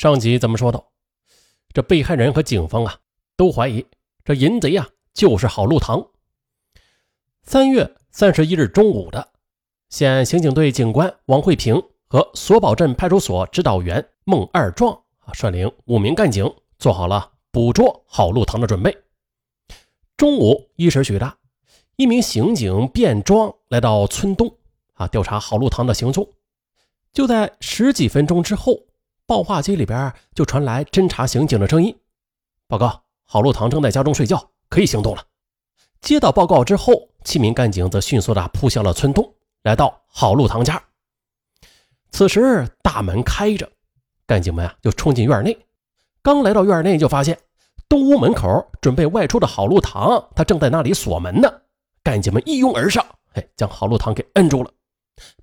[0.00, 0.92] 上集咱们说到，
[1.74, 3.00] 这被害人和警方啊
[3.36, 3.84] 都怀疑
[4.24, 6.08] 这淫贼啊就是郝路堂。
[7.42, 9.28] 三月三十一日中午的，
[9.90, 18.96] 县刑警队警官王慧平和索宝镇派出所指导员孟二壮啊率领五名干警做好了捕捉郝路堂的准备。
[20.16, 21.36] 中午一时许的，
[21.96, 24.56] 一名刑警便装来到村东
[24.94, 26.26] 啊调查郝路堂的行踪。
[27.12, 28.86] 就在十几分钟之后。
[29.30, 31.96] 报话机里边就传来侦查刑警的声音
[32.66, 35.22] ：“报告，郝路堂正在家中睡觉，可以行动了。”
[36.02, 40.82] 接到报告之后，七名干警则迅速的扑向了村东，来到郝路堂家。
[42.10, 43.70] 此时大门开着，
[44.26, 45.56] 干警们啊就冲进院内。
[46.22, 47.38] 刚来到院内，就发现
[47.88, 51.48] 东屋门口准备外出的郝路堂，他正在那里锁门呢。
[52.02, 54.72] 干警们一拥而上，嘿，将郝路堂给摁住了。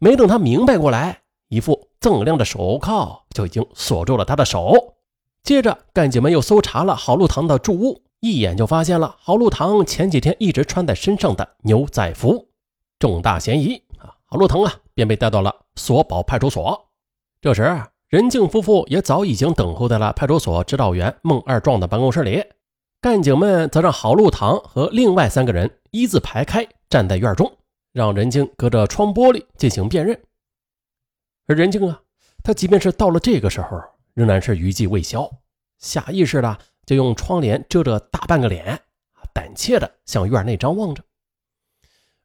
[0.00, 1.22] 没等他明白过来。
[1.48, 4.94] 一副锃亮的手铐就已经锁住了他的手。
[5.42, 12.48] 接着，干警们又搜查了郝路堂的住屋，一眼就发现了郝路堂前几天一直穿在身上的牛仔服，
[12.98, 14.10] 重大嫌疑啊！
[14.26, 16.88] 郝路堂啊，便被带到了索宝派出所。
[17.40, 22.42] 这时，任静夫妇也早已经等候在了派出所指导员孟二壮的办公室里。
[23.00, 27.52] 干警们则让郝路堂和另外三个人一字排开站在院中，
[27.92, 30.20] 让任静隔着窗玻璃进行辨认。
[31.46, 32.02] 而任静啊，
[32.42, 33.80] 他即便是到了这个时候，
[34.14, 35.30] 仍然是余悸未消，
[35.78, 38.82] 下意识的就用窗帘遮着大半个脸，
[39.32, 41.02] 胆怯的向院内张望着。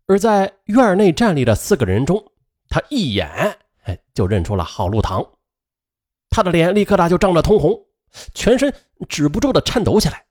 [0.07, 2.31] 而在院内站立的四个人中，
[2.67, 5.25] 他一眼哎就认出了郝路堂，
[6.29, 7.85] 他的脸立刻的就涨得通红，
[8.33, 8.73] 全身
[9.07, 10.25] 止不住的颤抖起来，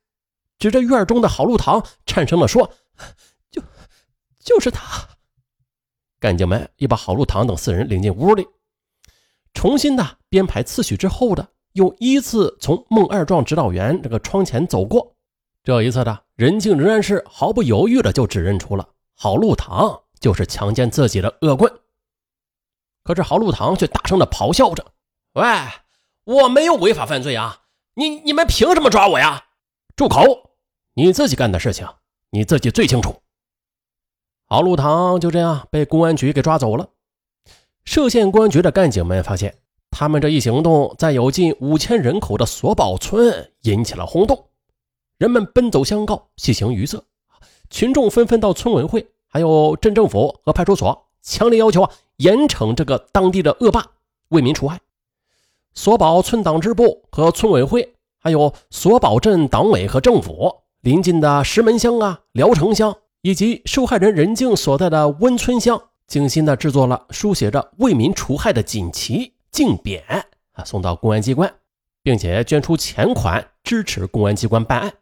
[0.58, 2.72] 指着院中的郝路堂，颤声的说
[3.50, 3.62] ：“就
[4.38, 5.08] 就是他。”
[6.20, 8.46] 干警们也把郝路堂等四人领进屋里。
[9.54, 15.14] 重新的编排次序之后的，又依次从孟二壮指导员这个窗前走过。
[15.62, 21.70] 这一次的任静仍然是毫不犹豫的就指认出了郝路堂就是强奸自己的恶棍。
[23.02, 24.92] 可是郝路堂却大声的咆哮着
[25.34, 25.44] ：“喂，
[26.24, 27.62] 我没有违法犯罪啊！
[27.94, 29.44] 你你们凭什么抓我呀？
[29.96, 30.52] 住口！
[30.94, 31.86] 你自己干的事情
[32.30, 33.22] 你自己最清楚。”
[34.46, 36.88] 郝路堂就这样被公安局给抓走了。
[37.90, 39.52] 歙县公安局的干警们发现，
[39.90, 44.44] 他们这一行动在有近五千人口的索宝村引起了轰动，
[45.18, 47.02] 人们奔走相告，喜形于色。
[47.68, 53.84] 群众纷纷到村委会、还有镇政府和派出所，强烈要求啊严惩这个当地的恶霸，
[54.28, 54.78] 为民除害。
[55.74, 65.82] 索宝村党支部和村委会，还有索宝镇党委和政府，临近的石门乡啊、聊城乡，以及受害人任静所在的温村乡。
[66.10, 70.02] 精心的制作了书写着“为民除害”的锦旗、镜匾
[70.54, 71.54] 啊，送到公安机关，
[72.02, 74.92] 并且捐出钱款支持公安机关办案。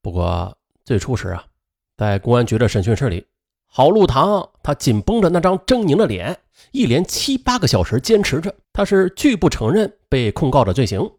[0.00, 1.44] 不过最初时啊，
[1.98, 3.26] 在公安局的审讯室里，
[3.66, 6.38] 郝路堂他紧绷着那张狰狞的脸，
[6.70, 11.12] 一连七八个小时坚持着，他是拒不承认被控告的罪行。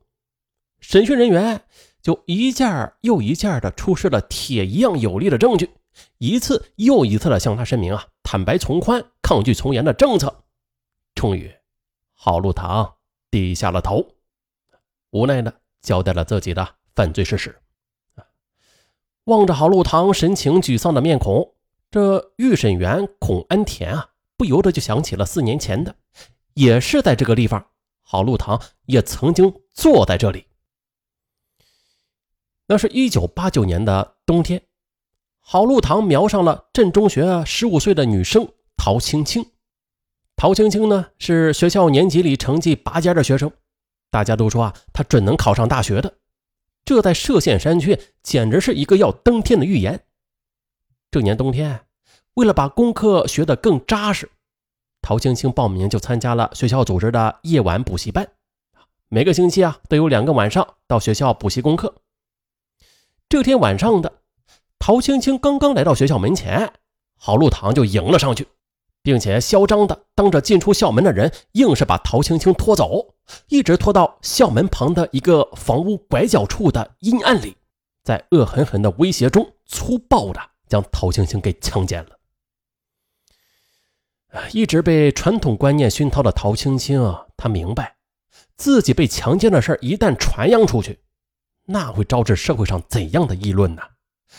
[0.79, 1.61] 审讯人员
[2.01, 5.69] 就一件又一件的出示了铁一样有力的证据。
[6.17, 10.43] 一次又一次的向他申明啊，坦白从宽、抗拒从严的政策。
[11.13, 11.53] 终于，
[12.13, 12.95] 郝路堂
[13.29, 14.15] 低下了头，
[15.11, 17.59] 无奈的交代了自己的犯罪事实。
[19.25, 21.53] 望着郝路堂神情沮丧的面孔，
[21.91, 25.95] 这预审员孔安田啊，不由得就想起了四年前的，
[26.55, 27.67] 也是在这个地方，
[28.01, 30.47] 郝路堂也曾经坐在这里。
[32.65, 34.61] 那是一九八九年的冬天。
[35.45, 39.45] 郝路堂瞄上了镇中学十五岁的女生陶青青。
[40.37, 43.51] 陶青青呢是学校年级里成绩拔尖的学生，
[44.09, 46.15] 大家都说啊，她准能考上大学的。
[46.85, 50.05] 这在歙县山区简直是一个要登天的预言。
[51.11, 51.81] 这年冬天，
[52.35, 54.31] 为了把功课学得更扎实，
[55.01, 58.25] 陶青青报名就参加了学校组织的夜晚补习班。
[59.09, 61.95] 每个星期啊都有两个晚上到学校补习功课。
[63.27, 64.22] 这天晚上的。
[64.85, 66.73] 陶青青刚刚来到学校门前，
[67.15, 68.45] 郝路堂就迎了上去，
[69.01, 73.15] 并且嚣张的当着进出校门的人，硬是把陶青青拖走，
[73.47, 77.55] 一直拖到校门旁的一个房屋拐角处的阴暗里，
[78.03, 82.19] 在恶狠狠的威胁中，粗暴的将陶青青给强奸了。
[84.51, 87.95] 一直被传统观念熏陶的陶青青啊，他明白，
[88.57, 90.99] 自己被强奸的事一旦传扬出去，
[91.67, 93.81] 那会招致社会上怎样的议论呢？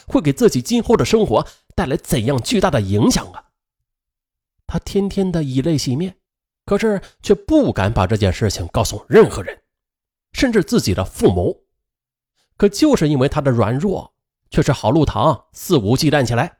[0.06, 3.44] 会给自己今后的生活带来怎样巨大的影响啊！
[4.66, 6.16] 他天天的以泪洗面，
[6.64, 9.62] 可是却不敢把这件事情告诉任何人。
[10.32, 11.64] 甚至自己的父母。
[12.56, 14.14] 可就是因为他的软弱，
[14.50, 16.58] 却是郝路堂肆无忌惮起来。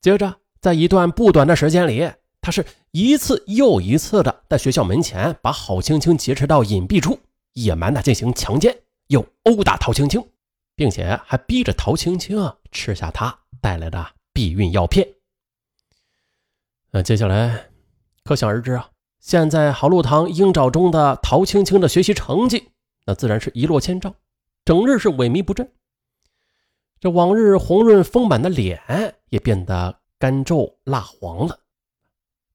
[0.00, 7.20] 接着，在一段不短的时间里，他是一次又一次的在学校门前把郝青青劫持到隐蔽处，
[7.52, 8.76] 野蛮的进行强奸，
[9.06, 10.24] 又殴打陶青青，
[10.74, 15.06] 并且还逼着陶青青啊吃下他带来的避孕药片。
[16.90, 17.70] 那接下来，
[18.24, 22.70] 可想而知啊，现在郝路堂鹰爪中的陶青青的学习成绩，
[23.06, 24.14] 那自然是一落千丈，
[24.64, 25.72] 整日是萎靡不振。
[27.00, 31.58] 这往日红润丰满的脸也变得干皱蜡黄了。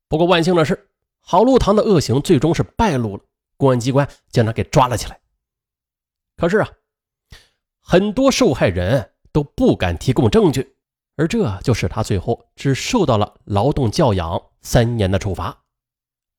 [0.08, 3.24] 不过万幸的是，郝路堂的恶行最终是败露了，
[3.58, 5.20] 公安机关将他给抓了起来。
[6.38, 6.70] 可是啊，
[7.90, 10.76] 很多受害人都不敢提供证据，
[11.16, 15.64] 而这就使他最后只受到了劳动教养三年的处罚。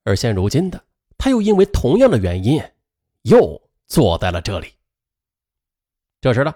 [0.04, 0.84] 而现如今的
[1.16, 2.62] 他，又因为同样的原因，
[3.22, 4.74] 又坐在了这里。
[6.20, 6.54] 这时呢，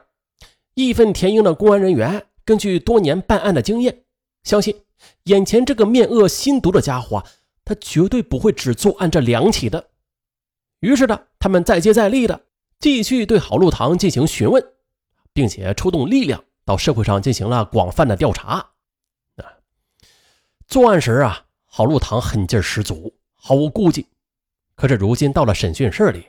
[0.74, 4.04] 义愤填膺的公安人员根据多年办案的经验，
[4.42, 4.76] 相信。
[5.24, 7.24] 眼前这个面恶心毒的家伙，
[7.64, 9.88] 他绝对不会只作案这两起的。
[10.80, 12.42] 于是呢，他们再接再厉的
[12.78, 14.71] 继续对郝路堂进行询问，
[15.32, 18.54] 并且出动力量到社会上进行了广泛的调查。
[19.36, 19.44] 啊，
[20.66, 24.06] 作案时啊，郝路堂狠劲十足，毫无顾忌。
[24.74, 26.26] 可是如今到了审讯室里，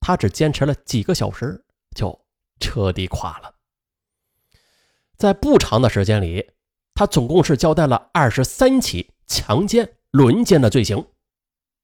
[0.00, 1.64] 他只坚持了几个小时，
[1.94, 2.18] 就
[2.60, 3.54] 彻底垮了。
[5.16, 6.50] 在不长的时间里。
[6.98, 11.08] 他总共是交代了二十三起强奸、轮奸的罪行。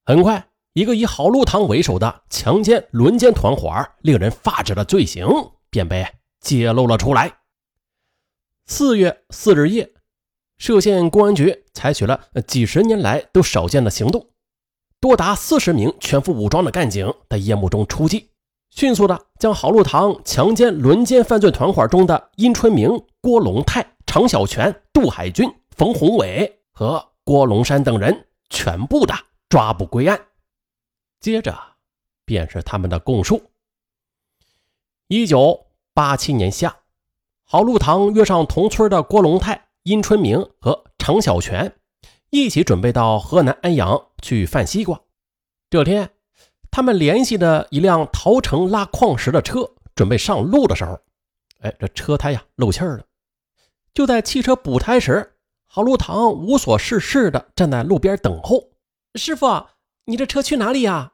[0.07, 3.71] 很快，一个以郝路堂为首的强奸、轮奸团伙
[4.01, 5.27] 令人发指的罪行
[5.69, 6.03] 便被
[6.43, 7.39] 揭露了出来。
[8.67, 9.91] 四月四日夜，
[10.59, 14.29] 歙县公安局采取了几十年来都少见的行动，
[14.99, 18.29] 多达四十名全副武装的干警在夜幕中出击，
[18.69, 23.89] 迅速的将郝路堂强奸、轮奸犯罪团伙中的殷春明、郭龙泰。
[24.05, 29.15] 常小泉、杜海军、冯宏伟和郭龙山等人全部的
[29.49, 30.27] 抓捕归案。
[31.19, 31.57] 接着
[32.25, 33.41] 便是他们的供述。
[35.07, 36.75] 一九八七年夏，
[37.43, 41.75] 郝路堂约上同村的郭龙泰、殷春明和常小泉，
[42.31, 44.99] 一起准备到河南安阳去贩西瓜。
[45.69, 46.09] 这天，
[46.71, 50.99] 他们联系的一辆陶城拉矿石的车准备上路的时候，
[51.59, 53.05] 哎，这车胎呀漏气儿了。
[53.93, 55.35] 就在汽车补胎时，
[55.67, 58.71] 郝路堂无所事事的站在路边等候。
[59.13, 59.67] 师傅，
[60.05, 61.13] 你这车去哪里呀？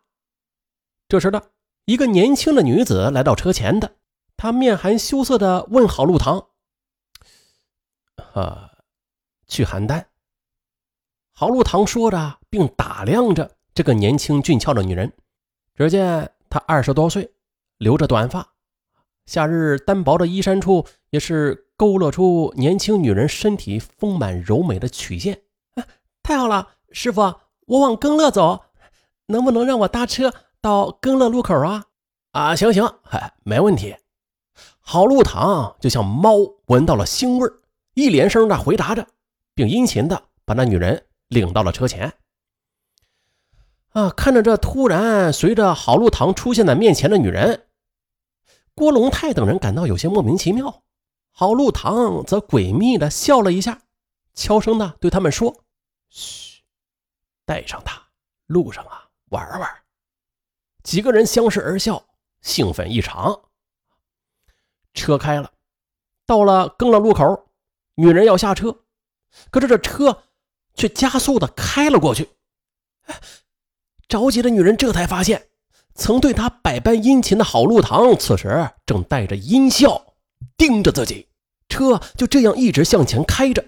[1.09, 1.41] 这时呢，
[1.83, 3.91] 一个年轻的女子来到车前的，
[4.41, 6.47] 他面含羞涩的问郝路堂
[8.33, 8.71] ：“啊，
[9.45, 10.05] 去邯郸。”
[11.35, 15.11] 郝路堂说着，并打量着这个年轻俊俏的女人。
[15.75, 17.33] 只见她二十多岁，
[17.79, 18.53] 留着短发，
[19.25, 21.67] 夏日单薄的衣衫处也是。
[21.79, 25.43] 勾勒出年轻女人身体丰满柔美的曲线，
[26.21, 27.21] 太好了，师傅，
[27.67, 28.65] 我往更乐走，
[29.27, 31.85] 能不能让我搭车到更乐路口啊？
[32.31, 32.85] 啊，行行，
[33.45, 33.95] 没问题。
[34.91, 36.33] 郝路堂就像猫
[36.65, 37.47] 闻到了腥味
[37.93, 39.07] 一连声的回答着，
[39.53, 42.11] 并殷勤的把那女人领到了车前。
[43.89, 47.67] 啊，看着这突然随着郝路堂出现在面前的女人，
[48.73, 50.81] 郭龙泰等人感到有些莫名其妙。
[51.29, 53.83] 郝路堂则诡秘的笑了一下，
[54.33, 55.65] 悄声的对他们说
[56.09, 56.63] ：“嘘，
[57.45, 58.01] 带上他，
[58.47, 59.69] 路上啊玩玩。”
[60.81, 62.03] 几个人相视而笑，
[62.41, 63.39] 兴奋异常。
[64.93, 65.51] 车开了，
[66.25, 67.47] 到了更了路口，
[67.95, 68.83] 女人要下车，
[69.51, 70.23] 可是这车
[70.75, 72.29] 却加速的开了过去。
[74.07, 75.49] 着急的女人这才发现，
[75.93, 80.15] 曾对她百般殷勤的郝路堂，此时正带着阴笑
[80.57, 81.27] 盯着自己。
[81.67, 83.63] 车就这样一直向前开着，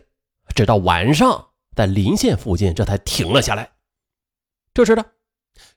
[0.55, 3.71] 直到晚上，在临县附近，这才停了下来。
[4.73, 5.05] 这时呢，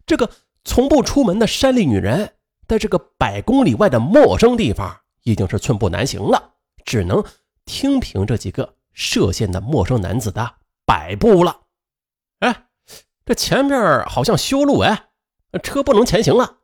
[0.07, 0.31] 这个
[0.65, 2.35] 从不出门的山里女人，
[2.67, 6.55] 在这个百公里外的陌生地方，已经是寸步难行了，
[6.85, 7.23] 只能
[7.65, 10.55] 听凭这几个涉县的陌生男子的
[10.87, 11.63] 摆布了。
[12.39, 12.67] 哎，
[13.27, 15.11] 这前面好像修路，哎，
[15.63, 16.59] 车不能前行了。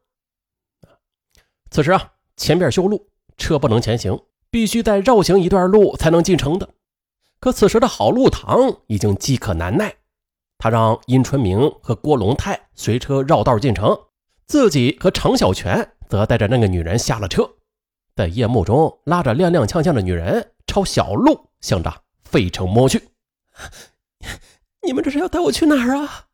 [1.71, 4.19] 此时啊，前边修路，车不能前行。
[4.53, 6.71] 必须再绕行一段路才能进城的。
[7.39, 9.95] 可此时的郝路堂已经饥渴难耐，
[10.59, 13.97] 他让殷春明和郭龙泰随车绕道进城，
[14.49, 17.49] 自己和常小泉则带着那个女人下了车，
[18.21, 23.03] 在夜幕中拉着踉踉跄跄的女人朝小路向着费城摸去。
[24.83, 26.27] 你们这是要带我去哪儿啊？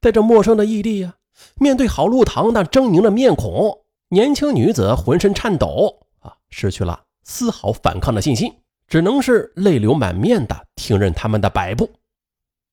[0.00, 1.16] 在这陌生的异地呀，
[1.56, 8.50] 面对郝路堂那狰狞的面孔，年轻女子浑身颤抖啊，失去了丝毫反抗的信心，
[8.88, 11.90] 只能是泪流满面的听任他们的摆布。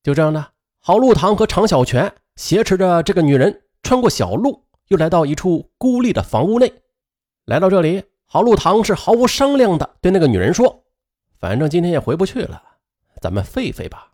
[0.02, 0.46] 就这样呢，
[0.80, 6.72] 郝路堂和常小泉挟持着这个女人，穿过小路，又来到一处孤立的房屋内。
[7.48, 10.84] 来到这里，郝路堂是毫无商量的对那个女人说
[11.40, 12.62] ：“反正今天也回不去了，
[13.22, 14.12] 咱们废废吧。”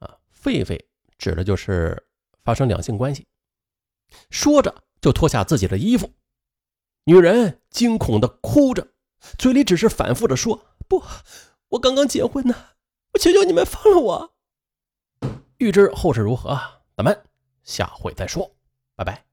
[0.00, 0.86] 啊，废废
[1.16, 2.06] 指的就是
[2.44, 3.26] 发生两性关系。
[4.28, 6.12] 说着就脱下自己的衣服，
[7.04, 8.86] 女人惊恐的哭着，
[9.38, 11.02] 嘴里只是反复的说：“不，
[11.70, 12.54] 我刚刚结婚呢，
[13.14, 14.34] 我求求你们放了我。”
[15.56, 16.60] 欲知后事如何，
[16.94, 17.24] 咱们
[17.62, 18.54] 下回再说。
[18.94, 19.24] 拜拜。